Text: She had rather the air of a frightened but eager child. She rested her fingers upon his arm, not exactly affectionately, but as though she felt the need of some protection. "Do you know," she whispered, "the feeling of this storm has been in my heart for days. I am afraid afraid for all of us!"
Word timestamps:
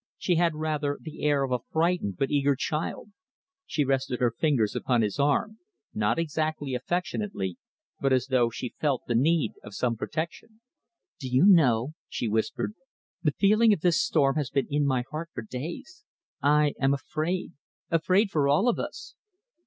She 0.17 0.33
had 0.33 0.55
rather 0.55 0.97
the 0.99 1.23
air 1.23 1.43
of 1.43 1.51
a 1.51 1.59
frightened 1.69 2.17
but 2.17 2.31
eager 2.31 2.55
child. 2.55 3.11
She 3.67 3.85
rested 3.85 4.19
her 4.19 4.31
fingers 4.31 4.75
upon 4.75 5.03
his 5.03 5.19
arm, 5.19 5.59
not 5.93 6.17
exactly 6.17 6.73
affectionately, 6.73 7.57
but 7.99 8.11
as 8.11 8.25
though 8.25 8.49
she 8.49 8.73
felt 8.79 9.03
the 9.05 9.13
need 9.13 9.53
of 9.63 9.75
some 9.75 9.95
protection. 9.95 10.59
"Do 11.19 11.29
you 11.29 11.45
know," 11.45 11.93
she 12.09 12.27
whispered, 12.27 12.73
"the 13.21 13.33
feeling 13.37 13.73
of 13.73 13.81
this 13.81 14.01
storm 14.01 14.37
has 14.37 14.49
been 14.49 14.65
in 14.71 14.87
my 14.87 15.03
heart 15.11 15.29
for 15.35 15.43
days. 15.43 16.03
I 16.41 16.73
am 16.79 16.95
afraid 16.95 17.53
afraid 17.91 18.31
for 18.31 18.47
all 18.49 18.67
of 18.67 18.79
us!" 18.79 19.13